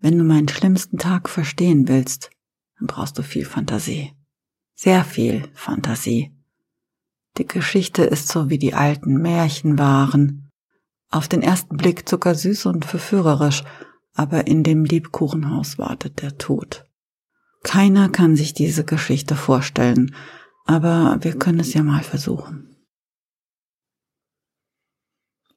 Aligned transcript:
Wenn 0.00 0.16
du 0.16 0.24
meinen 0.24 0.48
schlimmsten 0.48 0.98
Tag 0.98 1.28
verstehen 1.28 1.86
willst, 1.86 2.30
dann 2.78 2.86
brauchst 2.86 3.18
du 3.18 3.22
viel 3.22 3.44
Fantasie. 3.44 4.12
Sehr 4.74 5.04
viel 5.04 5.48
Fantasie. 5.52 6.32
Die 7.36 7.46
Geschichte 7.46 8.02
ist 8.02 8.28
so 8.28 8.48
wie 8.48 8.58
die 8.58 8.74
alten 8.74 9.20
Märchen 9.20 9.78
waren. 9.78 10.50
Auf 11.10 11.28
den 11.28 11.42
ersten 11.42 11.76
Blick 11.76 12.08
zuckersüß 12.08 12.66
und 12.66 12.86
verführerisch, 12.86 13.62
aber 14.14 14.46
in 14.46 14.62
dem 14.62 14.84
Liebkuchenhaus 14.84 15.78
wartet 15.78 16.22
der 16.22 16.38
Tod. 16.38 16.86
Keiner 17.62 18.08
kann 18.08 18.36
sich 18.36 18.54
diese 18.54 18.84
Geschichte 18.84 19.36
vorstellen, 19.36 20.14
aber 20.64 21.18
wir 21.20 21.38
können 21.38 21.60
es 21.60 21.74
ja 21.74 21.82
mal 21.82 22.02
versuchen. 22.02 22.74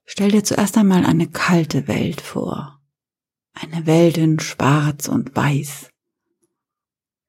Stell 0.06 0.32
dir 0.32 0.44
zuerst 0.44 0.78
einmal 0.78 1.06
eine 1.06 1.28
kalte 1.28 1.88
Welt 1.88 2.20
vor. 2.20 2.83
Eine 3.54 3.86
Welt 3.86 4.18
in 4.18 4.40
Schwarz 4.40 5.08
und 5.08 5.36
Weiß. 5.36 5.90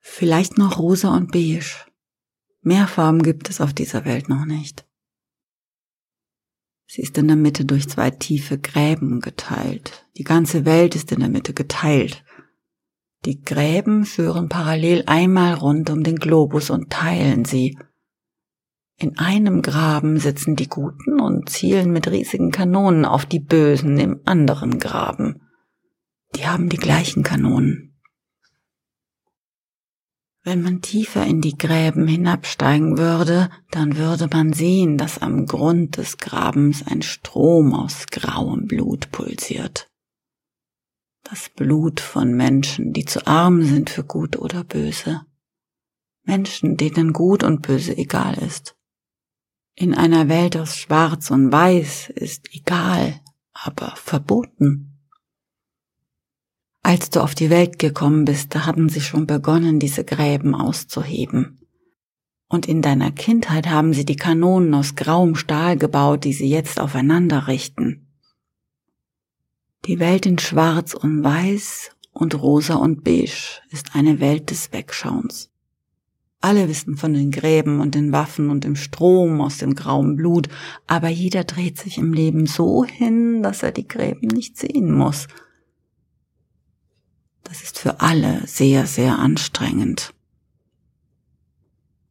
Vielleicht 0.01 0.59
noch 0.59 0.79
rosa 0.79 1.15
und 1.15 1.33
beige. 1.33 1.85
Mehr 2.63 2.87
Farben 2.87 3.23
gibt 3.23 3.51
es 3.51 3.61
auf 3.61 3.73
dieser 3.73 4.05
Welt 4.05 4.29
noch 4.29 4.45
nicht. 4.45 4.87
Sie 6.87 7.03
ist 7.03 7.17
in 7.19 7.29
der 7.29 7.37
Mitte 7.37 7.65
durch 7.65 7.89
zwei 7.89 8.11
tiefe 8.11 8.59
Gräben 8.59 9.21
geteilt. 9.21 10.07
Die 10.17 10.25
ganze 10.25 10.65
Welt 10.65 10.95
ist 10.95 11.13
in 11.13 11.21
der 11.21 11.29
Mitte 11.29 11.53
geteilt. 11.53 12.25
Die 13.25 13.41
Gräben 13.41 14.05
führen 14.05 14.49
parallel 14.49 15.05
einmal 15.07 15.55
rund 15.55 15.91
um 15.91 16.03
den 16.03 16.17
Globus 16.17 16.71
und 16.71 16.91
teilen 16.91 17.45
sie. 17.45 17.79
In 18.97 19.19
einem 19.19 19.63
Graben 19.63 20.19
sitzen 20.19 20.57
die 20.57 20.69
Guten 20.69 21.21
und 21.21 21.49
zielen 21.49 21.91
mit 21.91 22.09
riesigen 22.09 22.51
Kanonen 22.51 23.05
auf 23.05 23.27
die 23.27 23.41
Bösen 23.41 23.99
im 23.99 24.21
anderen 24.25 24.79
Graben. 24.79 25.41
Die 26.37 26.47
haben 26.47 26.69
die 26.69 26.77
gleichen 26.77 27.23
Kanonen. 27.23 27.95
Wenn 30.47 30.61
man 30.61 30.83
tiefer 30.83 31.25
in 31.25 31.41
die 31.41 31.57
Gräben 31.57 32.07
hinabsteigen 32.07 32.99
würde, 32.99 33.49
dann 33.71 33.97
würde 33.97 34.29
man 34.31 34.53
sehen, 34.53 34.99
dass 34.99 35.23
am 35.23 35.47
Grund 35.47 35.97
des 35.97 36.19
Grabens 36.19 36.87
ein 36.87 37.01
Strom 37.01 37.73
aus 37.73 38.07
grauem 38.11 38.67
Blut 38.67 39.11
pulsiert. 39.11 39.89
Das 41.23 41.49
Blut 41.49 42.01
von 42.01 42.35
Menschen, 42.35 42.93
die 42.93 43.07
zu 43.07 43.27
arm 43.27 43.63
sind 43.63 43.89
für 43.89 44.05
gut 44.05 44.37
oder 44.37 44.65
böse. 44.65 45.23
Menschen, 46.25 46.77
denen 46.77 47.15
gut 47.15 47.43
und 47.43 47.63
böse 47.63 47.97
egal 47.97 48.37
ist. 48.37 48.77
In 49.75 49.95
einer 49.95 50.29
Welt 50.29 50.59
aus 50.59 50.77
Schwarz 50.77 51.31
und 51.31 51.51
Weiß 51.51 52.11
ist 52.11 52.55
egal, 52.55 53.21
aber 53.55 53.95
verboten. 53.97 54.94
Als 56.87 57.09
du 57.09 57.23
auf 57.23 57.35
die 57.35 57.49
Welt 57.49 57.79
gekommen 57.79 58.27
bist, 58.27 58.55
da 58.55 58.67
haben 58.67 58.91
sie 58.91 59.01
schon 59.01 59.27
begonnen, 59.27 59.81
diese 59.81 60.05
Gräben 60.05 60.55
auszuheben. 60.55 61.59
Und 62.47 62.67
in 62.67 62.83
deiner 62.83 63.11
Kindheit 63.11 63.71
haben 63.71 63.95
sie 63.95 64.05
die 64.05 64.17
Kanonen 64.17 64.75
aus 64.75 64.95
grauem 64.95 65.35
Stahl 65.35 65.79
gebaut, 65.79 66.25
die 66.25 66.35
sie 66.35 66.47
jetzt 66.47 66.79
aufeinander 66.79 67.49
richten. 67.49 68.07
Die 69.87 69.99
Welt 69.99 70.27
in 70.27 70.39
Schwarz 70.39 70.93
und 70.93 71.25
Weiß 71.25 71.91
und 72.13 72.35
Rosa 72.43 72.75
und 72.75 73.03
Beige 73.03 73.63
ist 73.71 73.95
eine 73.95 74.21
Welt 74.21 74.51
des 74.51 74.71
Wegschauens. 74.75 75.51
Alle 76.43 76.69
wissen 76.69 76.99
von 76.99 77.15
den 77.15 77.31
Gräben 77.31 77.81
und 77.81 77.95
den 77.95 78.13
Waffen 78.13 78.51
und 78.51 78.65
dem 78.65 78.77
Strom 78.77 79.41
aus 79.41 79.57
dem 79.57 79.75
grauen 79.75 80.17
Blut, 80.17 80.51
aber 80.87 81.09
jeder 81.09 81.45
dreht 81.45 81.79
sich 81.79 81.97
im 81.97 82.13
Leben 82.13 82.45
so 82.45 82.85
hin, 82.85 83.43
dass 83.43 83.63
er 83.63 83.73
die 83.73 83.89
Gräben 83.89 84.29
nicht 84.29 84.59
sehen 84.59 84.93
muss– 84.93 85.29
das 87.45 87.63
ist 87.63 87.79
für 87.79 88.01
alle 88.01 88.47
sehr, 88.47 88.87
sehr 88.87 89.19
anstrengend. 89.19 90.13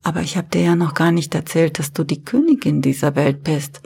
Aber 0.04 0.22
ich 0.22 0.38
habe 0.38 0.50
dir 0.50 0.62
ja 0.62 0.76
noch 0.76 0.94
gar 0.94 1.12
nicht 1.12 1.34
erzählt, 1.34 1.80
dass 1.80 1.94
du 1.94 2.04
die 2.04 2.24
Königin 2.24 2.82
dieser 2.82 3.16
Welt 3.16 3.44
bist. 3.44 3.82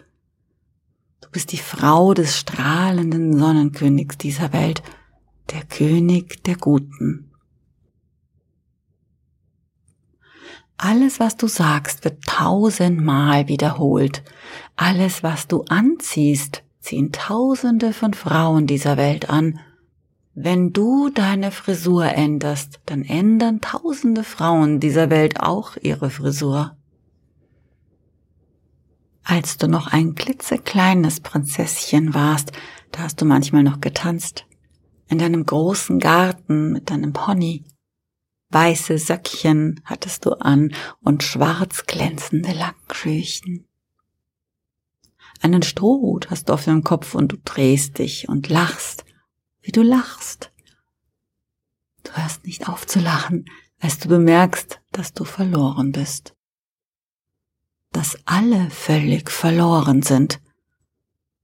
Du 1.22 1.30
bist 1.30 1.52
die 1.52 1.58
Frau 1.58 2.14
des 2.14 2.38
strahlenden 2.38 3.38
Sonnenkönigs 3.38 4.18
dieser 4.18 4.52
Welt, 4.54 4.82
der 5.52 5.64
König 5.64 6.44
der 6.44 6.56
Guten. 6.56 7.32
Alles, 10.78 11.20
was 11.20 11.38
du 11.38 11.48
sagst, 11.48 12.04
wird 12.04 12.24
tausendmal 12.24 13.48
wiederholt. 13.48 14.24
Alles, 14.76 15.24
was 15.24 15.48
du 15.48 15.64
anziehst, 15.70 16.64
ziehen 16.80 17.12
Tausende 17.12 17.94
von 17.94 18.14
Frauen 18.14 18.68
dieser 18.68 18.96
Welt 18.96 19.30
an 19.30 19.60
wenn 20.40 20.72
du 20.72 21.10
deine 21.10 21.50
Frisur 21.50 22.06
änderst, 22.06 22.80
dann 22.86 23.04
ändern 23.04 23.60
tausende 23.60 24.24
Frauen 24.24 24.80
dieser 24.80 25.10
Welt 25.10 25.40
auch 25.40 25.78
ihre 25.82 26.12
Frisur. 26.12 26.78
Als 29.24 29.58
du 29.58 29.68
noch 29.68 29.88
ein 29.88 30.14
klitzekleines 30.14 31.22
Prinzesschen 31.22 32.14
warst, 32.14 32.52
da 32.92 33.00
hast 33.00 33.20
du 33.20 33.26
manchmal 33.26 33.64
noch 33.64 33.82
getanzt. 33.82 34.46
In 35.08 35.18
deinem 35.18 35.44
großen 35.44 35.98
Garten 35.98 36.72
mit 36.72 36.92
deinem 36.92 37.14
Pony. 37.14 37.64
Weiße 38.52 39.00
Söckchen 39.00 39.82
hattest 39.86 40.28
du 40.28 40.34
an 40.34 40.72
und 41.02 41.24
schwarz 41.24 41.88
glänzende 41.88 42.52
Lackschüchen. 42.52 43.66
Einen 45.42 45.64
Strohhut 45.64 46.30
hast 46.30 46.50
du 46.50 46.54
auf 46.54 46.66
dem 46.66 46.84
Kopf 46.84 47.16
und 47.16 47.32
du 47.32 47.38
drehst 47.44 47.98
dich 47.98 48.30
und 48.30 48.50
lachst 48.50 49.07
wie 49.68 49.74
du 49.74 49.84
lachst. 49.84 50.54
Du 52.04 52.14
hörst 52.14 52.46
nicht 52.46 52.70
auf 52.70 52.88
zu 52.88 53.00
lachen, 53.00 53.44
als 53.82 54.00
du 54.00 54.08
bemerkst, 54.08 54.80
dass 54.94 55.12
du 55.12 55.26
verloren 55.26 55.92
bist. 55.92 56.36
Dass 57.92 58.18
alle 58.24 58.70
völlig 58.70 59.30
verloren 59.30 60.04
sind. 60.04 60.40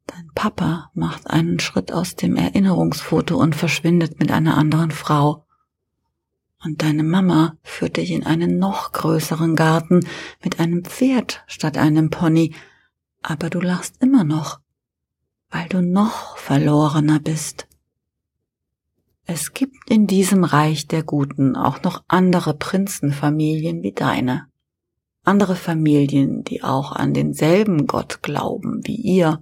Dein 0.07 0.31
Papa 0.33 0.89
macht 0.93 1.29
einen 1.29 1.59
Schritt 1.59 1.91
aus 1.91 2.15
dem 2.15 2.37
Erinnerungsfoto 2.37 3.35
und 3.35 3.57
verschwindet 3.57 4.21
mit 4.21 4.31
einer 4.31 4.57
anderen 4.57 4.91
Frau. 4.91 5.45
Und 6.63 6.81
deine 6.81 7.03
Mama 7.03 7.57
führt 7.61 7.97
dich 7.97 8.11
in 8.11 8.25
einen 8.25 8.57
noch 8.57 8.93
größeren 8.93 9.57
Garten 9.57 10.07
mit 10.41 10.61
einem 10.61 10.85
Pferd 10.85 11.43
statt 11.47 11.77
einem 11.77 12.09
Pony, 12.09 12.55
aber 13.21 13.49
du 13.49 13.59
lachst 13.59 14.01
immer 14.01 14.23
noch, 14.23 14.61
weil 15.49 15.67
du 15.67 15.81
noch 15.81 16.37
verlorener 16.37 17.19
bist. 17.19 17.67
Es 19.25 19.53
gibt 19.53 19.89
in 19.89 20.05
diesem 20.05 20.43
Reich 20.43 20.87
der 20.87 21.03
Guten 21.03 21.55
auch 21.55 21.81
noch 21.83 22.03
andere 22.07 22.53
Prinzenfamilien 22.53 23.81
wie 23.81 23.93
deine. 23.93 24.47
Andere 25.23 25.55
Familien, 25.55 26.43
die 26.43 26.63
auch 26.63 26.91
an 26.91 27.13
denselben 27.13 27.87
Gott 27.87 28.21
glauben 28.21 28.85
wie 28.85 28.95
ihr. 28.95 29.41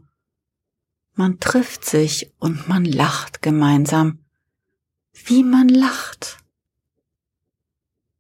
Man 1.16 1.40
trifft 1.40 1.86
sich 1.86 2.31
und 2.38 2.68
man 2.70 2.86
lacht 2.86 3.41
gemeinsam. 3.41 4.20
Wie 5.25 5.44
man 5.44 5.68
lacht. 5.68 6.38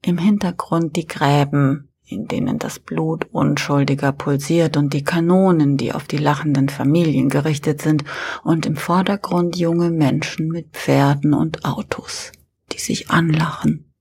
Im 0.03 0.17
Hintergrund 0.17 0.95
die 0.95 1.05
Gräben, 1.05 1.90
in 2.11 2.27
denen 2.27 2.59
das 2.59 2.79
Blut 2.79 3.27
unschuldiger 3.31 4.11
pulsiert 4.11 4.77
und 4.77 4.93
die 4.93 5.03
Kanonen, 5.03 5.77
die 5.77 5.93
auf 5.93 6.05
die 6.05 6.17
lachenden 6.17 6.69
Familien 6.69 7.29
gerichtet 7.29 7.81
sind, 7.81 8.03
und 8.43 8.65
im 8.65 8.75
Vordergrund 8.75 9.57
junge 9.57 9.89
Menschen 9.89 10.49
mit 10.49 10.71
Pferden 10.71 11.33
und 11.33 11.63
Autos, 11.65 12.31
die 12.71 12.79
sich 12.79 13.09
anlachen. 13.09 13.91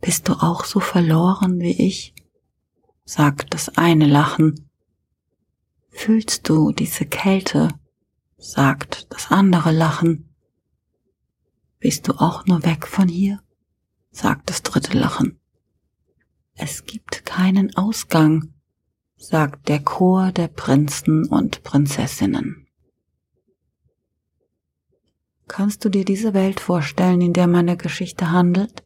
Bist 0.00 0.28
du 0.28 0.32
auch 0.34 0.64
so 0.64 0.80
verloren 0.80 1.60
wie 1.60 1.86
ich? 1.86 2.14
sagt 3.04 3.54
das 3.54 3.76
eine 3.78 4.06
Lachen. 4.06 4.68
Fühlst 5.88 6.48
du 6.48 6.72
diese 6.72 7.06
Kälte? 7.06 7.68
sagt 8.36 9.12
das 9.12 9.30
andere 9.30 9.72
Lachen. 9.72 10.28
Bist 11.80 12.06
du 12.06 12.12
auch 12.12 12.46
nur 12.46 12.64
weg 12.64 12.86
von 12.86 13.08
hier? 13.08 13.40
sagt 14.10 14.50
das 14.50 14.62
dritte 14.62 14.96
Lachen. 14.96 15.37
Es 16.60 16.84
gibt 16.86 17.24
keinen 17.24 17.76
Ausgang, 17.76 18.52
sagt 19.16 19.68
der 19.68 19.78
Chor 19.78 20.32
der 20.32 20.48
Prinzen 20.48 21.24
und 21.28 21.62
Prinzessinnen. 21.62 22.66
Kannst 25.46 25.84
du 25.84 25.88
dir 25.88 26.04
diese 26.04 26.34
Welt 26.34 26.58
vorstellen, 26.58 27.20
in 27.20 27.32
der 27.32 27.46
meine 27.46 27.76
Geschichte 27.76 28.32
handelt? 28.32 28.84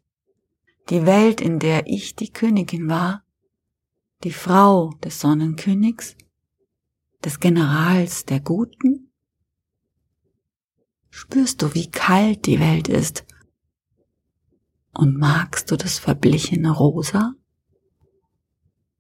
Die 0.91 1.07
Welt, 1.07 1.41
in 1.41 1.61
der 1.61 1.87
ich 1.87 2.15
die 2.15 2.31
Königin 2.31 2.91
war? 2.91 3.25
Die 4.23 4.33
Frau 4.33 4.91
des 5.03 5.21
Sonnenkönigs? 5.21 6.15
Des 7.25 7.41
Generals 7.41 8.27
der 8.27 8.41
Guten? 8.41 9.11
Spürst 11.09 11.63
du, 11.63 11.75
wie 11.75 11.91
kalt 11.91 12.45
die 12.45 12.61
Welt 12.61 12.89
ist? 12.89 13.25
Und 14.93 15.17
magst 15.17 15.71
du 15.71 15.77
das 15.77 15.99
verblichene 15.99 16.71
Rosa? 16.71 17.35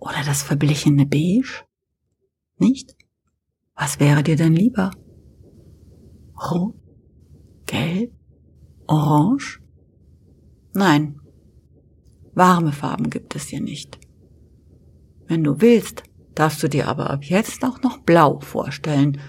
Oder 0.02 0.24
das 0.26 0.42
verblichene 0.42 1.06
Beige? 1.06 1.62
Nicht? 2.58 2.96
Was 3.76 4.00
wäre 4.00 4.24
dir 4.24 4.34
denn 4.34 4.52
lieber? 4.52 4.90
Rot? 6.50 6.74
Gelb? 7.66 8.12
Orange? 8.88 9.60
Nein, 10.74 11.20
warme 12.34 12.72
Farben 12.72 13.10
gibt 13.10 13.36
es 13.36 13.46
hier 13.46 13.60
nicht. 13.60 14.00
Wenn 15.28 15.44
du 15.44 15.60
willst, 15.60 16.02
darfst 16.34 16.60
du 16.64 16.68
dir 16.68 16.88
aber 16.88 17.10
ab 17.10 17.22
jetzt 17.22 17.64
auch 17.64 17.80
noch 17.82 17.98
Blau 17.98 18.40
vorstellen. 18.40 19.20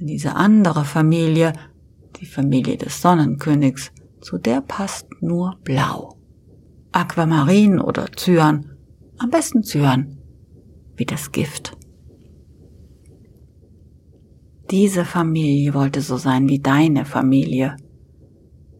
Denn 0.00 0.06
diese 0.06 0.36
andere 0.36 0.86
Familie, 0.86 1.52
die 2.16 2.26
Familie 2.26 2.78
des 2.78 3.02
Sonnenkönigs, 3.02 3.92
zu 4.22 4.38
der 4.38 4.62
passt 4.62 5.06
nur 5.20 5.58
Blau. 5.64 6.16
Aquamarin 6.92 7.78
oder 7.78 8.06
Cyan, 8.16 8.71
am 9.18 9.30
besten 9.30 9.62
Cyan, 9.62 10.18
wie 10.96 11.04
das 11.04 11.32
Gift. 11.32 11.76
Diese 14.70 15.04
Familie 15.04 15.74
wollte 15.74 16.00
so 16.00 16.16
sein 16.16 16.48
wie 16.48 16.58
deine 16.58 17.04
Familie. 17.04 17.76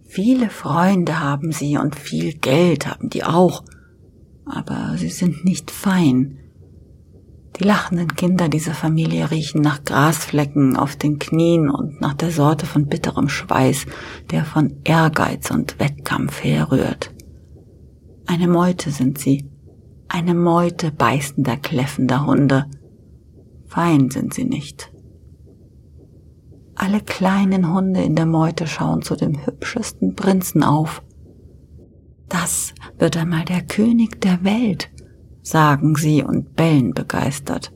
Viele 0.06 0.48
Freunde 0.48 1.20
haben 1.20 1.52
sie 1.52 1.76
und 1.76 1.96
viel 1.96 2.34
Geld 2.34 2.86
haben 2.86 3.10
die 3.10 3.24
auch, 3.24 3.62
aber 4.44 4.94
sie 4.96 5.10
sind 5.10 5.44
nicht 5.44 5.70
fein. 5.70 6.38
Die 7.58 7.64
lachenden 7.64 8.08
Kinder 8.14 8.48
dieser 8.48 8.72
Familie 8.72 9.30
riechen 9.30 9.60
nach 9.60 9.84
Grasflecken 9.84 10.76
auf 10.76 10.96
den 10.96 11.18
Knien 11.18 11.68
und 11.68 12.00
nach 12.00 12.14
der 12.14 12.30
Sorte 12.30 12.64
von 12.64 12.86
bitterem 12.86 13.28
Schweiß, 13.28 13.84
der 14.30 14.46
von 14.46 14.76
Ehrgeiz 14.84 15.50
und 15.50 15.78
Wettkampf 15.78 16.42
herrührt. 16.42 17.12
Eine 18.26 18.48
Meute 18.48 18.90
sind 18.90 19.18
sie, 19.18 19.51
eine 20.12 20.34
Meute 20.34 20.92
beißender, 20.92 21.56
kläffender 21.56 22.26
Hunde. 22.26 22.66
Fein 23.66 24.10
sind 24.10 24.34
sie 24.34 24.44
nicht. 24.44 24.92
Alle 26.74 27.00
kleinen 27.00 27.72
Hunde 27.72 28.02
in 28.02 28.14
der 28.14 28.26
Meute 28.26 28.66
schauen 28.66 29.00
zu 29.00 29.16
dem 29.16 29.46
hübschesten 29.46 30.14
Prinzen 30.14 30.62
auf. 30.62 31.02
Das 32.28 32.74
wird 32.98 33.16
einmal 33.16 33.44
der 33.46 33.62
König 33.62 34.20
der 34.20 34.44
Welt, 34.44 34.90
sagen 35.42 35.94
sie 35.96 36.22
und 36.22 36.56
bellen 36.56 36.92
begeistert. 36.92 37.72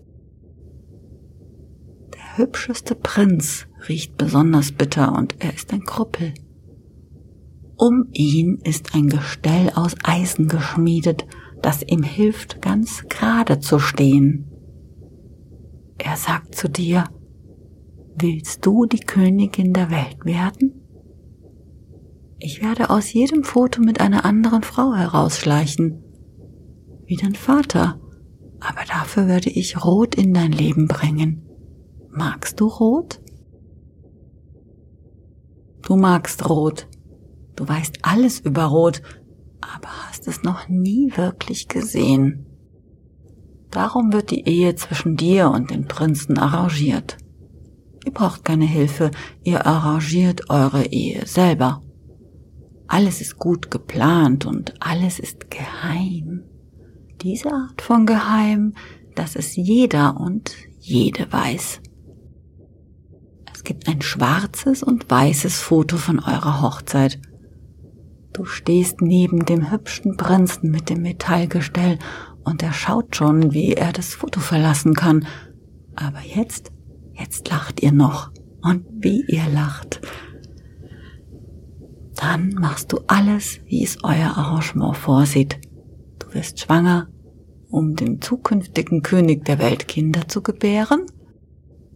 Der 2.15 2.37
hübscheste 2.37 2.95
Prinz 2.95 3.67
riecht 3.89 4.19
besonders 4.19 4.73
bitter 4.73 5.15
und 5.17 5.37
er 5.43 5.55
ist 5.55 5.73
ein 5.73 5.85
Krüppel. 5.85 6.35
Um 7.77 8.09
ihn 8.13 8.59
ist 8.63 8.95
ein 8.95 9.09
Gestell 9.09 9.71
aus 9.75 9.95
Eisen 10.05 10.49
geschmiedet, 10.49 11.27
das 11.67 11.83
ihm 11.83 12.05
hilft, 12.05 12.63
ganz 12.63 13.09
gerade 13.09 13.59
zu 13.59 13.81
stehen. 13.81 14.47
Er 15.99 16.17
sagt 16.17 16.55
zu 16.55 16.69
dir, 16.69 17.05
Willst 18.19 18.65
du 18.65 18.87
die 18.87 19.01
Königin 19.01 19.73
der 19.73 19.91
Welt 19.91 20.25
werden? 20.25 20.81
Ich 22.39 22.63
werde 22.63 22.89
aus 22.89 23.13
jedem 23.13 23.43
Foto 23.43 23.83
mit 23.83 24.01
einer 24.01 24.25
anderen 24.25 24.63
Frau 24.63 24.95
herausschleichen, 24.95 26.05
wie 27.05 27.17
dein 27.17 27.35
Vater, 27.35 28.01
aber 28.61 28.85
dafür 28.87 29.27
werde 29.27 29.51
ich 29.51 29.85
Rot 29.85 30.15
in 30.15 30.33
dein 30.33 30.53
Leben 30.53 30.87
bringen. 30.87 31.49
Magst 32.11 32.61
du 32.61 32.69
Rot? 32.69 33.21
Du 35.83 35.97
magst 35.97 36.49
Rot, 36.49 36.87
du 37.57 37.69
weißt 37.69 37.99
alles 38.03 38.39
über 38.39 38.67
Rot, 38.67 39.03
aber 39.75 39.89
hast 40.07 40.29
es 40.29 40.43
noch 40.43 40.69
nie 40.69 41.13
wirklich 41.17 41.69
gesehen. 41.69 42.47
Darum 43.71 44.13
wird 44.13 44.31
die 44.31 44.49
Ehe 44.49 44.75
zwischen 44.75 45.17
dir 45.17 45.51
und 45.51 45.71
dem 45.71 45.87
Prinzen 45.87 46.39
arrangiert. 46.39 47.19
Ihr 48.05 48.13
braucht 48.13 48.45
keine 48.45 48.65
Hilfe, 48.65 49.11
ihr 49.43 49.67
arrangiert 49.67 50.49
eure 50.49 50.87
Ehe 50.87 51.27
selber. 51.27 51.83
Alles 52.87 53.21
ist 53.21 53.39
gut 53.39 53.71
geplant 53.71 54.47
und 54.47 54.75
alles 54.81 55.19
ist 55.19 55.51
geheim. 55.51 56.45
Diese 57.21 57.53
Art 57.53 57.83
von 57.83 58.07
Geheim, 58.07 58.75
dass 59.17 59.35
es 59.35 59.57
jeder 59.57 60.21
und 60.21 60.55
jede 60.79 61.31
weiß. 61.33 61.81
Es 63.53 63.65
gibt 63.65 63.89
ein 63.89 64.03
schwarzes 64.03 64.83
und 64.83 65.11
weißes 65.11 65.61
Foto 65.61 65.97
von 65.97 66.21
eurer 66.21 66.63
Hochzeit. 66.63 67.19
Du 68.37 68.45
stehst 68.45 69.01
neben 69.01 69.45
dem 69.47 69.71
hübschen 69.71 70.17
Prinzen 70.17 70.71
mit 70.71 70.91
dem 70.91 71.03
Metallgestell 71.03 71.99
und 72.45 72.63
er 72.63 72.73
schaut 72.73 73.17
schon, 73.17 73.53
wie 73.53 73.73
er 73.73 73.93
das 73.93 74.15
Foto 74.15 74.41
verlassen 74.41 74.95
kann. 74.95 75.27
Aber 75.95 76.21
jetzt 76.21 76.71
Jetzt 77.19 77.49
lacht 77.49 77.83
ihr 77.83 77.93
noch. 77.93 78.31
Und 78.63 78.85
wie 78.91 79.25
ihr 79.27 79.49
lacht. 79.53 80.01
Dann 82.17 82.55
machst 82.55 82.93
du 82.93 83.01
alles, 83.07 83.61
wie 83.67 83.85
es 83.85 83.99
euer 84.03 84.37
Arrangement 84.37 84.97
vorsieht. 84.97 85.59
Du 86.19 86.35
wirst 86.35 86.61
schwanger, 86.61 87.09
um 87.69 87.95
dem 87.95 88.21
zukünftigen 88.21 89.03
König 89.03 89.45
der 89.45 89.59
Welt 89.59 89.87
Kinder 89.87 90.27
zu 90.27 90.43
gebären. 90.43 91.07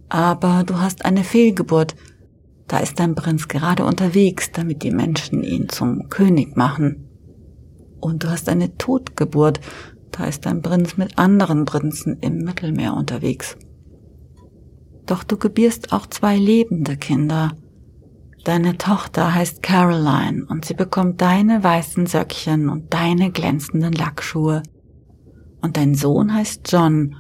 Aber 0.09 0.65
du 0.65 0.79
hast 0.79 1.05
eine 1.05 1.25
Fehlgeburt. 1.25 1.97
Da 2.71 2.79
ist 2.79 3.01
dein 3.01 3.17
Prinz 3.17 3.49
gerade 3.49 3.85
unterwegs, 3.85 4.53
damit 4.53 4.85
die 4.85 4.93
Menschen 4.93 5.43
ihn 5.43 5.69
zum 5.69 6.09
König 6.09 6.57
machen. 6.57 7.09
Und 7.99 8.23
du 8.23 8.31
hast 8.31 8.49
eine 8.49 8.79
Totgeburt. 8.79 9.59
Da 10.13 10.27
ist 10.27 10.47
dein 10.47 10.63
Prinz 10.63 10.97
mit 10.97 11.19
anderen 11.19 11.65
Prinzen 11.65 12.19
im 12.21 12.45
Mittelmeer 12.45 12.95
unterwegs. 12.95 13.57
Doch 15.05 15.25
du 15.25 15.37
gebierst 15.37 15.93
auch 15.93 16.07
zwei 16.07 16.37
lebende 16.37 16.97
Kinder. 16.97 17.57
Deine 18.45 18.79
Tochter 18.79 19.35
heißt 19.35 19.65
Caroline 19.65 20.47
und 20.49 20.65
sie 20.65 20.75
bekommt 20.75 21.21
deine 21.21 21.65
weißen 21.65 22.07
Söckchen 22.07 22.69
und 22.69 22.95
deine 22.95 23.33
glänzenden 23.33 23.95
Lackschuhe. 23.95 24.63
Und 25.61 25.77
dein 25.77 25.97
Sohn 25.97 26.33
heißt 26.33 26.71
John 26.71 27.17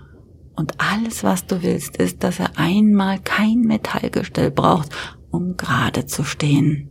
und 0.54 0.74
alles, 0.78 1.24
was 1.24 1.44
du 1.46 1.60
willst, 1.64 1.96
ist, 1.96 2.22
dass 2.22 2.38
er 2.38 2.56
einmal 2.56 3.18
kein 3.18 3.62
Metallgestell 3.62 4.52
braucht, 4.52 4.90
um 5.30 5.56
gerade 5.56 6.06
zu 6.06 6.24
stehen. 6.24 6.88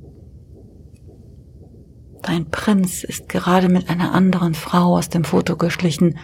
Dein 2.22 2.50
Prinz 2.50 3.04
ist 3.04 3.30
gerade 3.30 3.70
mit 3.70 3.90
einer 3.90 4.14
anderen 4.14 4.54
Frau 4.54 4.98
aus 4.98 5.10
dem 5.10 5.24
Foto 5.24 5.56
geschlichen, 5.56 6.18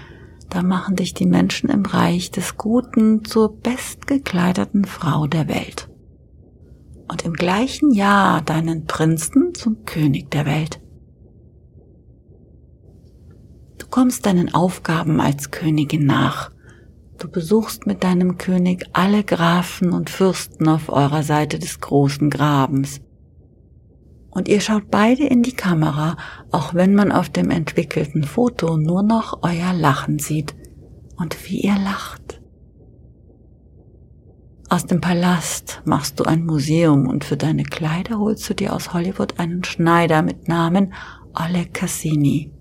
da 0.50 0.62
machen 0.62 0.96
dich 0.96 1.14
die 1.14 1.26
Menschen 1.26 1.70
im 1.70 1.86
Reich 1.86 2.32
des 2.32 2.58
Guten 2.58 3.26
zur 3.26 3.58
bestgekleideten 3.58 4.86
Frau 4.86 5.28
der 5.28 5.48
Welt. 5.48 5.90
Und 7.08 7.24
im 7.24 7.34
gleichen 7.34 7.92
Jahr 7.92 8.42
deinen 8.42 8.86
Prinzen 8.86 9.54
zum 9.54 9.86
König 9.86 10.32
der 10.32 10.46
Welt. 10.46 10.82
Du 13.78 13.88
kommst 13.88 14.26
deinen 14.26 14.54
Aufgaben 14.54 15.20
als 15.20 15.52
Königin 15.52 16.06
nach. 16.06 16.52
Du 17.18 17.30
besuchst 17.30 17.88
mit 17.88 18.04
deinem 18.04 18.38
König 18.38 18.86
alle 18.94 19.24
Grafen 19.24 19.92
und 19.94 20.10
Fürsten 20.10 20.68
auf 20.68 20.90
eurer 20.90 21.24
Seite 21.24 21.60
des 21.60 21.80
großen 21.80 22.30
Grabens 22.30 23.02
und 24.36 24.50
ihr 24.50 24.60
schaut 24.60 24.92
beide 24.92 25.26
in 25.26 25.44
die 25.44 25.54
Kamera, 25.54 26.18
auch 26.52 26.74
wenn 26.74 26.94
man 26.94 27.12
auf 27.12 27.30
dem 27.30 27.50
entwickelten 27.50 28.24
Foto 28.24 28.78
nur 28.78 29.02
noch 29.02 29.40
euer 29.44 29.74
Lachen 29.74 30.20
sieht 30.20 30.54
und 31.16 31.50
wie 31.50 31.62
ihr 31.62 31.78
lacht. 31.78 32.42
Aus 34.68 34.86
dem 34.86 35.00
Palast 35.00 35.82
machst 35.86 36.20
du 36.20 36.26
ein 36.26 36.46
Museum 36.46 37.08
und 37.08 37.24
für 37.24 37.38
deine 37.38 37.64
Kleider 37.64 38.20
holst 38.20 38.50
du 38.50 38.54
dir 38.54 38.74
aus 38.74 38.94
Hollywood 38.94 39.40
einen 39.40 39.64
Schneider 39.64 40.22
mit 40.22 40.50
Namen 40.50 40.94
Oleg 41.34 41.74
Cassini. 41.74 42.52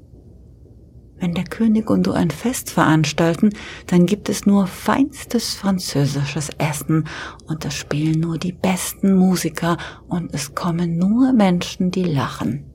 Wenn 1.25 1.33
der 1.33 1.45
König 1.45 1.89
und 1.89 2.07
du 2.07 2.13
ein 2.13 2.31
Fest 2.31 2.69
veranstalten, 2.69 3.49
dann 3.87 4.05
gibt 4.05 4.29
es 4.29 4.45
nur 4.45 4.67
feinstes 4.67 5.55
französisches 5.55 6.51
Essen 6.59 7.09
und 7.47 7.65
es 7.65 7.73
spielen 7.73 8.21
nur 8.21 8.37
die 8.37 8.53
besten 8.53 9.15
Musiker 9.15 9.79
und 10.07 10.35
es 10.35 10.55
kommen 10.55 10.99
nur 10.99 11.33
Menschen, 11.33 11.91
die 11.91 12.05
lachen. 12.05 12.67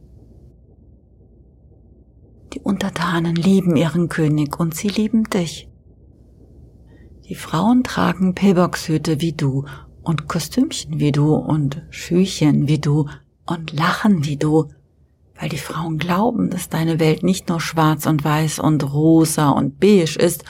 Die 2.53 2.59
Untertanen 2.61 3.35
lieben 3.35 3.75
ihren 3.75 4.09
König 4.09 4.59
und 4.59 4.73
sie 4.73 4.87
lieben 4.87 5.25
dich. 5.25 5.69
Die 7.25 7.35
Frauen 7.35 7.83
tragen 7.83 8.33
Pillboxhüte 8.33 9.21
wie 9.21 9.33
du 9.33 9.65
und 10.01 10.27
Kostümchen 10.27 10.99
wie 10.99 11.11
du 11.11 11.35
und 11.35 11.83
Schüchen 11.91 12.67
wie 12.67 12.79
du 12.79 13.07
und 13.45 13.73
lachen 13.73 14.25
wie 14.25 14.37
du 14.37 14.69
weil 15.39 15.49
die 15.49 15.57
Frauen 15.57 15.97
glauben, 15.97 16.49
dass 16.49 16.69
deine 16.69 16.99
Welt 16.99 17.23
nicht 17.23 17.47
nur 17.47 17.61
schwarz 17.61 18.05
und 18.05 18.23
weiß 18.23 18.59
und 18.59 18.83
rosa 18.93 19.49
und 19.49 19.79
beige 19.79 20.19
ist 20.19 20.43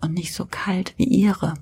und 0.00 0.14
nicht 0.14 0.32
so 0.32 0.46
kalt 0.46 0.94
wie 0.96 1.04
ihre. 1.04 1.54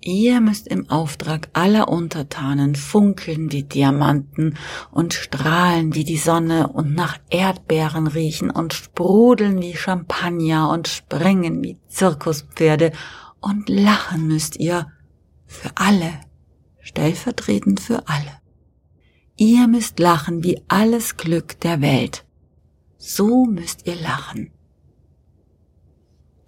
Ihr 0.00 0.40
müsst 0.40 0.68
im 0.68 0.88
Auftrag 0.90 1.48
aller 1.52 1.88
Untertanen 1.88 2.76
funkeln 2.76 3.52
wie 3.52 3.64
Diamanten 3.64 4.56
und 4.90 5.12
strahlen 5.12 5.94
wie 5.94 6.04
die 6.04 6.16
Sonne 6.16 6.68
und 6.68 6.94
nach 6.94 7.18
Erdbeeren 7.30 8.06
riechen 8.06 8.50
und 8.50 8.74
sprudeln 8.74 9.60
wie 9.60 9.76
Champagner 9.76 10.70
und 10.70 10.88
springen 10.88 11.62
wie 11.62 11.78
Zirkuspferde 11.88 12.92
und 13.40 13.68
lachen 13.68 14.26
müsst 14.28 14.56
ihr 14.56 14.86
für 15.46 15.70
alle 15.74 16.20
stellvertretend 16.80 17.80
für 17.80 18.08
alle. 18.08 18.37
Ihr 19.40 19.68
müsst 19.68 20.00
lachen 20.00 20.42
wie 20.42 20.60
alles 20.66 21.16
Glück 21.16 21.60
der 21.60 21.80
Welt. 21.80 22.24
So 22.96 23.44
müsst 23.44 23.86
ihr 23.86 23.94
lachen. 23.94 24.50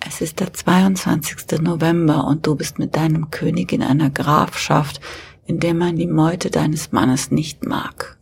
Es 0.01 0.21
ist 0.21 0.41
der 0.41 0.53
22. 0.53 1.61
November 1.61 2.27
und 2.27 2.49
du 2.49 2.57
bist 2.57 2.81
mit 2.81 2.97
deinem 2.97 3.31
König 3.31 3.71
in 3.73 3.85
einer 3.85 4.11
Grafschaft, 4.11 5.01
in 5.47 5.61
der 5.61 5.75
man 5.75 5.95
die 5.95 6.09
Meute 6.09 6.51
deines 6.51 6.91
Mannes 6.91 7.31
nicht 7.31 7.65
mag. 7.65 8.19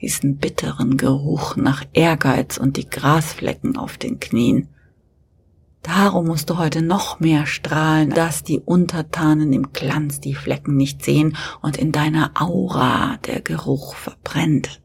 Diesen 0.00 0.36
bitteren 0.36 0.96
Geruch 0.96 1.56
nach 1.56 1.84
Ehrgeiz 1.92 2.56
und 2.56 2.76
die 2.76 2.88
Grasflecken 2.88 3.76
auf 3.76 3.98
den 3.98 4.20
Knien. 4.20 4.68
Darum 5.84 6.28
musst 6.28 6.48
du 6.48 6.56
heute 6.56 6.80
noch 6.80 7.20
mehr 7.20 7.44
strahlen, 7.44 8.08
dass 8.08 8.42
die 8.42 8.58
Untertanen 8.58 9.52
im 9.52 9.74
Glanz 9.74 10.18
die 10.18 10.34
Flecken 10.34 10.76
nicht 10.76 11.04
sehen 11.04 11.36
und 11.60 11.76
in 11.76 11.92
deiner 11.92 12.30
Aura 12.40 13.18
der 13.26 13.42
Geruch 13.42 13.94
verbrennt. 13.94 14.80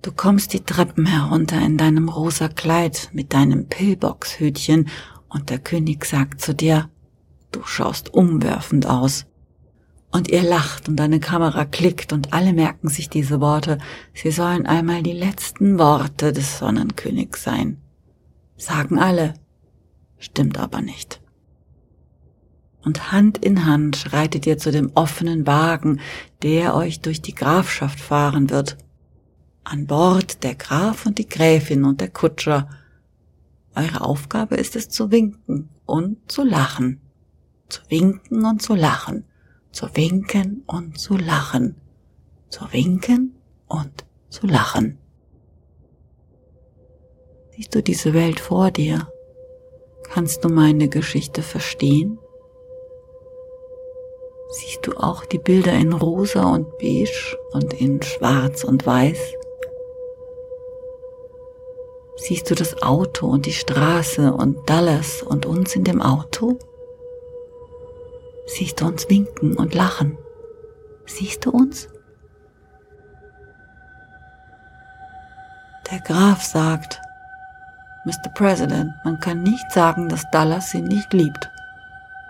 Du 0.00 0.12
kommst 0.12 0.52
die 0.52 0.60
Treppen 0.60 1.04
herunter 1.04 1.60
in 1.60 1.76
deinem 1.76 2.08
rosa 2.08 2.46
Kleid 2.46 3.10
mit 3.12 3.34
deinem 3.34 3.66
Pillboxhütchen 3.66 4.88
und 5.28 5.50
der 5.50 5.58
König 5.58 6.04
sagt 6.04 6.40
zu 6.40 6.54
dir, 6.54 6.88
du 7.50 7.64
schaust 7.64 8.14
umwerfend 8.14 8.86
aus. 8.86 9.26
Und 10.12 10.30
ihr 10.30 10.44
lacht 10.44 10.88
und 10.88 10.94
deine 10.94 11.18
Kamera 11.18 11.64
klickt 11.64 12.12
und 12.12 12.32
alle 12.32 12.52
merken 12.52 12.88
sich 12.88 13.10
diese 13.10 13.40
Worte. 13.40 13.78
Sie 14.14 14.30
sollen 14.30 14.64
einmal 14.64 15.02
die 15.02 15.12
letzten 15.12 15.76
Worte 15.76 16.32
des 16.32 16.58
Sonnenkönigs 16.58 17.42
sein. 17.42 17.82
Sagen 18.56 19.00
alle, 19.00 19.34
stimmt 20.18 20.58
aber 20.58 20.80
nicht. 20.80 21.20
Und 22.84 23.12
Hand 23.12 23.38
in 23.38 23.66
Hand 23.66 23.96
schreitet 23.96 24.46
ihr 24.46 24.58
zu 24.58 24.70
dem 24.70 24.92
offenen 24.94 25.46
Wagen, 25.46 26.00
der 26.42 26.74
euch 26.74 27.00
durch 27.00 27.20
die 27.20 27.34
Grafschaft 27.34 28.00
fahren 28.00 28.50
wird. 28.50 28.78
An 29.64 29.86
Bord 29.86 30.42
der 30.42 30.54
Graf 30.54 31.04
und 31.04 31.18
die 31.18 31.28
Gräfin 31.28 31.84
und 31.84 32.00
der 32.00 32.08
Kutscher. 32.08 32.68
Eure 33.74 34.00
Aufgabe 34.00 34.54
ist 34.54 34.76
es 34.76 34.88
zu 34.88 35.10
winken 35.10 35.68
und 35.84 36.30
zu 36.30 36.44
lachen. 36.44 37.00
Zu 37.68 37.82
winken 37.88 38.44
und 38.44 38.62
zu 38.62 38.74
lachen. 38.74 39.24
Zu 39.72 39.88
winken 39.94 40.62
und 40.66 40.98
zu 40.98 41.16
lachen. 41.16 41.74
Zu 42.48 42.72
winken 42.72 43.34
und 43.66 44.06
zu 44.30 44.46
lachen. 44.46 44.98
Siehst 47.54 47.74
du 47.74 47.82
diese 47.82 48.14
Welt 48.14 48.40
vor 48.40 48.70
dir? 48.70 49.08
Kannst 50.12 50.44
du 50.44 50.48
meine 50.48 50.88
Geschichte 50.88 51.42
verstehen? 51.42 52.18
Siehst 54.50 54.86
du 54.86 54.96
auch 54.96 55.26
die 55.26 55.38
Bilder 55.38 55.72
in 55.74 55.92
rosa 55.92 56.44
und 56.50 56.78
beige 56.78 57.36
und 57.52 57.74
in 57.74 58.00
schwarz 58.02 58.64
und 58.64 58.86
weiß? 58.86 59.34
Siehst 62.16 62.50
du 62.50 62.54
das 62.54 62.82
Auto 62.82 63.26
und 63.26 63.46
die 63.46 63.52
Straße 63.52 64.32
und 64.32 64.68
Dallas 64.68 65.22
und 65.22 65.46
uns 65.46 65.76
in 65.76 65.84
dem 65.84 66.00
Auto? 66.00 66.58
Siehst 68.46 68.80
du 68.80 68.86
uns 68.86 69.08
winken 69.10 69.56
und 69.56 69.74
lachen? 69.74 70.16
Siehst 71.06 71.44
du 71.44 71.50
uns? 71.50 71.88
Der 75.90 76.00
Graf 76.00 76.42
sagt, 76.42 77.00
Mr. 78.08 78.30
President, 78.32 78.94
man 79.04 79.20
kann 79.20 79.42
nicht 79.42 79.70
sagen, 79.70 80.08
dass 80.08 80.30
Dallas 80.30 80.70
sie 80.70 80.80
nicht 80.80 81.12
liebt. 81.12 81.50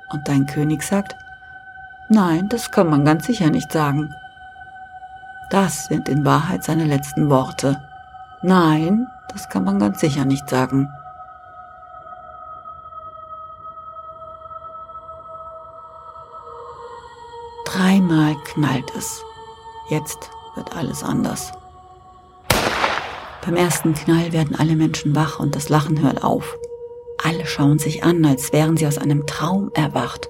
Und 0.09 0.27
dein 0.27 0.45
König 0.45 0.83
sagt, 0.83 1.15
nein, 2.09 2.49
das 2.49 2.73
kann 2.73 2.91
man 2.91 3.05
ganz 3.05 3.27
sicher 3.27 3.49
nicht 3.49 3.71
sagen. 3.71 4.13
Das 5.51 5.85
sind 5.85 6.09
in 6.09 6.25
Wahrheit 6.25 6.65
seine 6.65 6.85
letzten 6.85 7.31
Worte. 7.31 7.81
Nein, 8.43 9.07
das 9.29 9.49
kann 9.49 9.63
man 9.63 9.79
ganz 9.79 10.01
sicher 10.01 10.25
nicht 10.25 10.51
sagen. 10.51 10.89
Dreimal 17.67 18.35
knallt 18.47 18.93
es. 18.97 19.23
Jetzt 19.91 20.29
wird 20.57 20.75
alles 20.75 21.05
anders. 21.05 21.53
Beim 23.49 23.57
ersten 23.57 23.95
Knall 23.95 24.35
werden 24.35 24.57
alle 24.57 24.77
Menschen 24.77 25.17
wach 25.17 25.41
und 25.41 25.57
das 25.57 25.71
Lachen 25.71 26.03
hört 26.03 26.23
auf. 26.23 26.59
Alle 27.17 27.47
schauen 27.47 27.79
sich 27.79 28.05
an, 28.05 28.23
als 28.27 28.53
wären 28.53 28.77
sie 28.77 28.87
aus 28.87 28.99
einem 28.99 29.27
Traum 29.27 29.71
erwacht. 29.73 30.29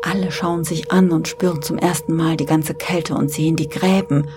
Alle 0.00 0.32
schauen 0.32 0.64
sich 0.64 0.90
an 0.90 1.12
und 1.12 1.28
spüren 1.28 1.60
zum 1.60 1.76
ersten 1.76 2.16
Mal 2.16 2.38
die 2.38 2.46
ganze 2.46 2.72
Kälte 2.72 3.14
und 3.14 3.30
sehen 3.30 3.56
die 3.56 3.68
Gräben. 3.68 4.30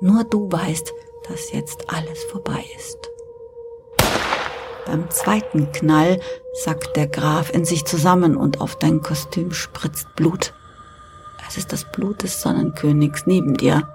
Nur 0.00 0.24
du 0.24 0.50
weißt, 0.50 0.94
dass 1.28 1.52
jetzt 1.52 1.90
alles 1.90 2.24
vorbei 2.24 2.64
ist. 2.78 3.10
Beim 4.86 5.10
zweiten 5.10 5.70
Knall 5.72 6.18
sackt 6.54 6.96
der 6.96 7.08
Graf 7.08 7.52
in 7.52 7.66
sich 7.66 7.84
zusammen 7.84 8.38
und 8.38 8.62
auf 8.62 8.76
dein 8.76 9.02
Kostüm 9.02 9.52
spritzt 9.52 10.16
Blut. 10.16 10.54
Es 11.46 11.58
ist 11.58 11.74
das 11.74 11.84
Blut 11.92 12.22
des 12.22 12.40
Sonnenkönigs 12.40 13.26
neben 13.26 13.52
dir. 13.52 13.86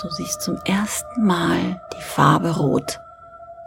Du 0.00 0.10
siehst 0.10 0.42
zum 0.42 0.58
ersten 0.66 1.24
Mal 1.24 1.80
die 1.96 2.02
Farbe 2.02 2.56
Rot. 2.56 3.00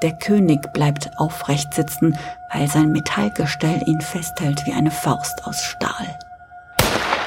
Der 0.04 0.14
König 0.14 0.72
bleibt 0.74 1.10
aufrecht 1.18 1.74
sitzen, 1.74 2.18
weil 2.54 2.68
sein 2.68 2.92
Metallgestell 2.92 3.82
ihn 3.88 4.00
festhält 4.00 4.66
wie 4.66 4.74
eine 4.74 4.92
Faust 4.92 5.46
aus 5.46 5.64
Stahl. 5.64 6.20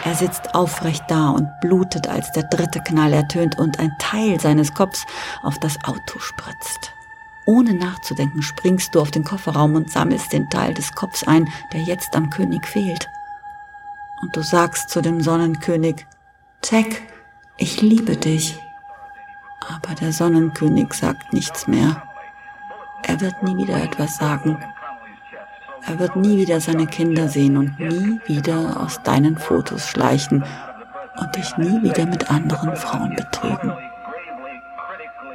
Er 0.04 0.14
sitzt 0.14 0.54
aufrecht 0.54 1.04
da 1.09 1.30
und 1.30 1.49
blutet, 1.61 2.09
als 2.09 2.30
der 2.32 2.44
dritte 2.44 2.80
Knall 2.80 3.12
ertönt 3.12 3.59
und 3.59 3.78
ein 3.80 3.90
Teil 3.99 4.40
seines 4.40 4.73
Kopfs 4.73 5.04
auf 5.42 5.59
das 5.59 5.76
Auto 5.85 6.18
spritzt. 6.18 6.92
Ohne 7.47 7.75
nachzudenken 7.75 8.42
springst 8.42 8.94
du 8.94 9.00
auf 9.00 9.11
den 9.11 9.25
Kofferraum 9.25 9.75
und 9.75 9.90
sammelst 9.90 10.32
den 10.32 10.49
Teil 10.49 10.75
des 10.75 10.92
Kopfs 10.92 11.26
ein, 11.26 11.49
der 11.73 11.82
jetzt 11.82 12.14
am 12.14 12.30
König 12.30 12.66
fehlt. 12.66 13.09
Und 14.23 14.37
du 14.37 14.42
sagst 14.42 14.90
zu 14.90 15.02
dem 15.02 15.21
Sonnenkönig, 15.21 16.06
Jack, 16.64 17.02
ich 17.56 17.80
liebe 17.80 18.16
dich. 18.16 18.62
Aber 19.69 19.95
der 19.95 20.12
Sonnenkönig 20.12 20.92
sagt 20.95 21.33
nichts 21.33 21.66
mehr. 21.66 22.02
Er 23.04 23.21
wird 23.21 23.42
nie 23.42 23.57
wieder 23.57 23.83
etwas 23.83 24.16
sagen. 24.16 24.59
Er 25.87 25.99
wird 25.99 26.16
nie 26.16 26.37
wieder 26.37 26.61
seine 26.61 26.87
Kinder 26.87 27.28
sehen 27.28 27.57
und 27.57 27.78
nie 27.78 28.21
wieder 28.26 28.81
aus 28.81 29.02
deinen 29.02 29.37
Fotos 29.37 29.88
schleichen 29.88 30.45
und 31.19 31.37
dich 31.37 31.57
nie 31.57 31.83
wieder 31.83 32.07
mit 32.07 32.31
anderen 32.31 32.76
Frauen 32.76 33.14
betrügen. 33.16 33.73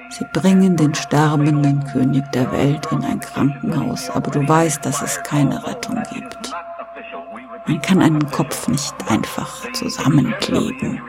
Sie 0.09 0.25
bringen 0.31 0.77
den 0.77 0.95
sterbenden 0.95 1.83
König 1.83 2.23
der 2.31 2.51
Welt 2.51 2.87
in 2.91 3.03
ein 3.03 3.19
Krankenhaus, 3.19 4.09
aber 4.09 4.31
du 4.31 4.47
weißt, 4.47 4.85
dass 4.85 5.01
es 5.01 5.21
keine 5.23 5.65
Rettung 5.67 6.01
gibt. 6.13 6.51
Man 7.67 7.81
kann 7.81 8.01
einen 8.01 8.31
Kopf 8.31 8.67
nicht 8.69 8.95
einfach 9.09 9.69
zusammenkleben. 9.73 11.01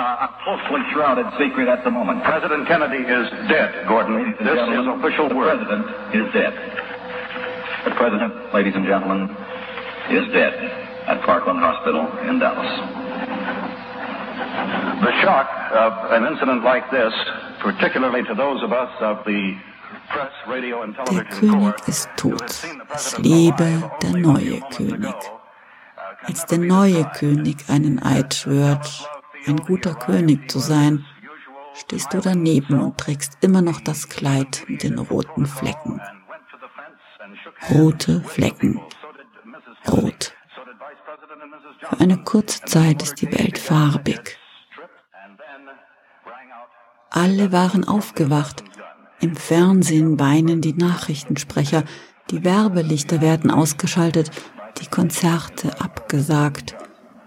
Uh, 0.00 0.26
a 0.26 0.28
closely 0.44 0.80
shrouded 0.92 1.26
secret 1.38 1.68
at 1.68 1.84
the 1.84 1.90
moment. 1.90 2.24
President 2.24 2.66
Kennedy 2.66 3.04
is 3.04 3.26
dead, 3.52 3.86
Gordon. 3.86 4.32
This 4.40 4.56
is 4.78 4.84
official 4.88 5.28
the 5.28 5.36
word. 5.36 5.52
president 5.60 5.84
is 6.16 6.26
dead. 6.32 6.54
The 7.84 7.92
president, 8.00 8.32
ladies 8.54 8.74
and 8.74 8.86
gentlemen, 8.86 9.28
is 10.10 10.24
dead 10.32 10.54
at 11.06 11.20
Parkland 11.28 11.60
Hospital 11.60 12.08
in 12.28 12.38
Dallas. 12.38 12.72
The 15.04 15.12
shock 15.22 15.48
of 15.72 15.92
an 16.12 16.26
incident 16.32 16.64
like 16.64 16.90
this, 16.90 17.12
particularly 17.60 18.22
to 18.24 18.34
those 18.34 18.62
of 18.62 18.72
us 18.72 18.90
of 19.00 19.24
the 19.24 19.56
press, 20.08 20.32
radio, 20.48 20.82
and 20.82 20.94
Der 20.96 21.04
television 21.04 21.30
König 21.30 21.76
corps, 21.76 21.88
ist 21.88 22.08
who 22.22 22.30
tot. 22.30 22.40
had 22.40 22.50
seen 22.50 22.78
the 22.78 22.84
Es 22.94 23.12
president 23.14 23.26
lebe 23.26 23.60
alive 23.60 23.98
der 24.00 24.08
only 24.08 24.20
a 24.20 24.26
neue 24.26 24.42
few 24.42 24.60
moments 24.60 24.76
König. 24.76 25.08
ago, 25.08 25.40
uh, 25.96 26.14
can 26.20 26.26
Als 26.28 26.40
never 26.40 26.46
der 26.50 26.58
be 26.58 26.66
neue 26.66 26.92
described. 27.04 27.16
König 27.16 27.70
einen 27.70 27.98
Eid 28.02 28.34
schwört, 28.34 28.86
ein 29.46 29.56
guter 29.58 29.94
König 29.94 30.50
zu 30.50 30.58
sein, 30.58 31.04
stehst 31.74 32.12
du 32.12 32.20
daneben 32.20 32.80
und 32.80 32.98
trägst 32.98 33.38
immer 33.40 33.62
noch 33.62 33.80
das 33.80 34.08
Kleid 34.08 34.64
mit 34.68 34.82
den 34.82 34.98
roten 34.98 35.46
Flecken. 35.46 36.00
Rote 37.70 38.22
Flecken. 38.22 38.80
Rot. 39.88 40.32
Für 41.80 42.00
eine 42.00 42.22
kurze 42.22 42.62
Zeit 42.64 43.02
ist 43.02 43.20
die 43.20 43.32
Welt 43.32 43.58
farbig. 43.58 44.38
Alle 47.10 47.52
waren 47.52 47.86
aufgewacht. 47.86 48.62
Im 49.20 49.36
Fernsehen 49.36 50.18
weinen 50.18 50.60
die 50.60 50.72
Nachrichtensprecher, 50.72 51.84
die 52.30 52.44
Werbelichter 52.44 53.20
werden 53.20 53.50
ausgeschaltet, 53.50 54.30
die 54.80 54.86
Konzerte 54.86 55.80
abgesagt. 55.80 56.76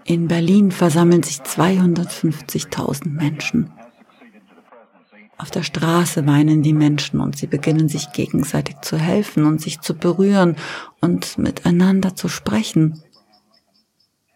In 0.04 0.28
Berlin 0.28 0.70
versammeln 0.70 1.22
sich 1.22 1.40
250.000 1.40 3.08
Menschen. 3.08 3.72
Auf 5.38 5.50
der 5.50 5.62
Straße 5.62 6.26
weinen 6.26 6.62
die 6.62 6.74
Menschen 6.74 7.20
und 7.20 7.36
sie 7.36 7.46
beginnen 7.46 7.88
sich 7.88 8.12
gegenseitig 8.12 8.76
zu 8.82 8.98
helfen 8.98 9.46
und 9.46 9.60
sich 9.60 9.80
zu 9.80 9.94
berühren 9.94 10.56
und 11.00 11.38
miteinander 11.38 12.14
zu 12.14 12.28
sprechen. 12.28 13.02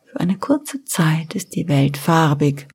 Für 0.07 0.21
eine 0.21 0.39
kurze 0.39 0.85
Zeit 0.85 1.35
ist 1.35 1.55
die 1.55 1.69
Welt 1.69 1.97
farbig. 1.97 2.67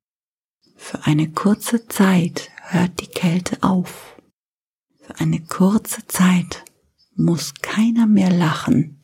Für 0.75 1.05
eine 1.05 1.31
kurze 1.31 1.87
Zeit 1.87 2.49
hört 2.61 3.01
die 3.01 3.07
Kälte 3.07 3.57
auf. 3.61 4.17
Für 5.01 5.19
eine 5.19 5.41
kurze 5.41 6.05
Zeit 6.07 6.63
muss 7.15 7.53
keiner 7.55 8.07
mehr 8.07 8.31
lachen. 8.31 9.02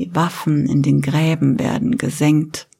Die 0.00 0.14
Waffen 0.14 0.66
in 0.66 0.80
den 0.80 1.02
Gräben 1.02 1.58
werden 1.58 1.98
gesenkt. 1.98 2.70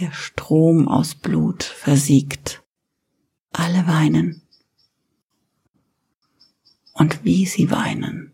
Der 0.00 0.12
Strom 0.12 0.88
aus 0.88 1.14
Blut 1.14 1.62
versiegt. 1.62 2.64
Alle 3.52 3.86
weinen. 3.86 4.40
Und 6.94 7.22
wie 7.22 7.44
sie 7.44 7.70
weinen. 7.70 8.32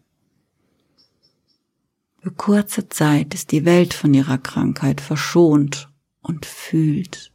Für 2.21 2.31
kurze 2.31 2.89
Zeit 2.89 3.35
ist 3.35 3.51
die 3.51 3.65
Welt 3.65 3.95
von 3.95 4.15
ihrer 4.15 4.39
Krankheit 4.39 5.01
verschont 5.01 5.91
und 6.21 6.47
fühlt. 6.47 7.33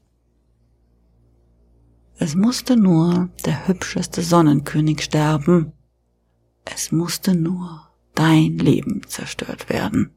Es 2.15 2.35
musste 2.35 2.77
nur 2.77 3.29
der 3.43 3.67
hübscheste 3.67 4.21
Sonnenkönig 4.21 5.03
sterben. 5.03 5.73
Es 6.63 6.93
musste 6.93 7.35
nur 7.35 7.91
dein 8.15 8.57
Leben 8.59 9.01
zerstört 9.09 9.67
werden. 9.67 10.13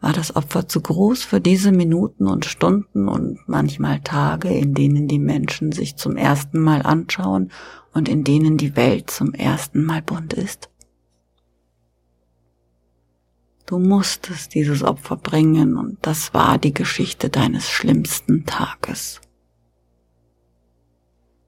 War 0.00 0.12
das 0.12 0.36
Opfer 0.36 0.68
zu 0.68 0.80
groß 0.80 1.24
für 1.24 1.40
diese 1.40 1.72
Minuten 1.72 2.28
und 2.28 2.44
Stunden 2.44 3.08
und 3.08 3.40
manchmal 3.46 4.00
Tage, 4.00 4.48
in 4.48 4.74
denen 4.74 5.08
die 5.08 5.18
Menschen 5.18 5.72
sich 5.72 5.96
zum 5.96 6.16
ersten 6.16 6.60
Mal 6.60 6.82
anschauen 6.82 7.50
und 7.92 8.08
in 8.08 8.22
denen 8.22 8.58
die 8.58 8.76
Welt 8.76 9.10
zum 9.10 9.32
ersten 9.32 9.84
Mal 9.84 10.02
bunt 10.02 10.34
ist? 10.34 10.70
Du 13.64 13.80
musstest 13.80 14.54
dieses 14.54 14.84
Opfer 14.84 15.16
bringen 15.16 15.76
und 15.76 15.98
das 16.02 16.32
war 16.32 16.56
die 16.56 16.72
Geschichte 16.72 17.30
deines 17.30 17.68
schlimmsten 17.68 18.46
Tages. 18.46 19.20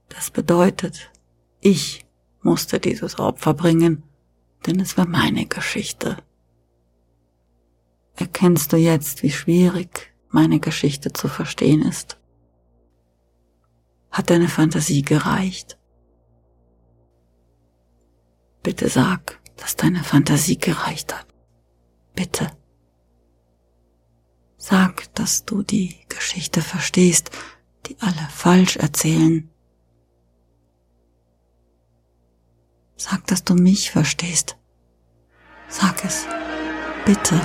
Das 0.09 0.33
bedeutet, 0.33 1.13
ich 1.61 2.07
musste 2.43 2.81
dieses 2.81 3.21
Opfer 3.21 3.55
bringen, 3.55 4.03
denn 4.67 4.81
es 4.81 4.97
war 4.97 5.07
meine 5.07 5.47
Geschichte. 5.47 6.17
Erkennst 8.19 8.73
du 8.73 8.77
jetzt, 8.77 9.23
wie 9.23 9.31
schwierig 9.31 10.13
meine 10.29 10.59
Geschichte 10.59 11.13
zu 11.13 11.29
verstehen 11.29 11.83
ist? 11.83 12.19
Hat 14.11 14.29
deine 14.31 14.49
Fantasie 14.49 15.03
gereicht? 15.03 15.79
Bitte 18.65 18.89
sag, 18.89 19.41
dass 19.57 19.77
deine 19.77 20.03
Fantasie 20.03 20.59
gereicht 20.59 21.15
hat. 21.15 21.29
Bitte. 22.17 22.51
Sag, 24.57 25.15
dass 25.15 25.45
du 25.45 25.63
die 25.63 25.95
Geschichte 26.09 26.61
verstehst, 26.61 27.31
die 27.87 27.97
alle 28.01 28.29
falsch 28.31 28.79
erzählen. 28.79 29.49
Sag, 32.97 33.29
dass 33.29 33.45
du 33.45 33.55
mich 33.55 33.93
verstehst. 33.93 34.57
Sag 35.69 36.05
es. 36.05 36.27
Bitte. 37.07 37.41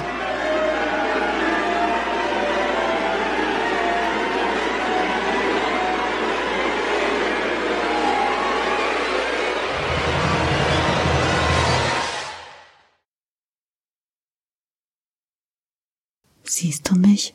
Siehst 16.44 16.90
du 16.90 16.96
mich? 16.96 17.34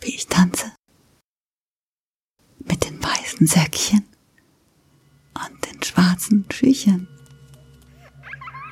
Wie 0.00 0.14
ich 0.14 0.26
tanze? 0.26 0.72
Mit 2.58 2.84
den 2.84 3.02
weißen 3.02 3.46
Säckchen 3.46 4.06
und 5.34 5.66
den 5.66 5.82
schwarzen 5.82 6.46
Schüchen. 6.52 7.08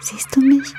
Siehst 0.01 0.35
du 0.35 0.41
mich? 0.41 0.73